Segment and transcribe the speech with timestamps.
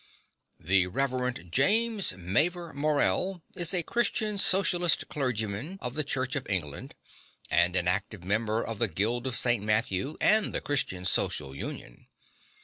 [0.59, 6.95] The Reverend James Mavor Morell is a Christian Socialist clergyman of the Church of England,
[7.51, 9.63] and an active member of the Guild of St.
[9.63, 12.07] Matthew and the Christian Social Union.